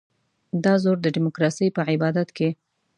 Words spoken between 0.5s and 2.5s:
دا زور د ډیموکراسۍ په عبادت کې.